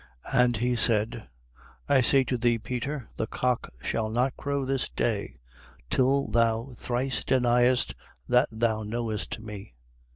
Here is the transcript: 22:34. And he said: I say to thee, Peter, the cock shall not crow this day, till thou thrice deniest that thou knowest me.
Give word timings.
22:34. 0.31 0.43
And 0.43 0.57
he 0.57 0.75
said: 0.75 1.27
I 1.87 2.01
say 2.01 2.23
to 2.23 2.35
thee, 2.35 2.57
Peter, 2.57 3.07
the 3.17 3.27
cock 3.27 3.69
shall 3.83 4.09
not 4.09 4.35
crow 4.35 4.65
this 4.65 4.89
day, 4.89 5.35
till 5.91 6.25
thou 6.27 6.73
thrice 6.75 7.23
deniest 7.23 7.93
that 8.27 8.47
thou 8.51 8.81
knowest 8.81 9.39
me. 9.39 9.75